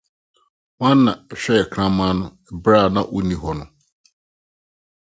Hena 0.79 0.97
na 1.05 1.11
ɔhwɛɛ 1.33 1.61
ɔkraman 1.65 2.13
no 2.21 2.25
bere 2.63 2.77
a 2.83 2.93
na 2.93 3.01
wunni 3.11 3.35
hɔ 3.41 3.51
no? 3.59 3.65